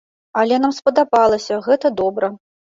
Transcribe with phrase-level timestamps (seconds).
[0.43, 2.35] Але нам спадабалася, гэта добра.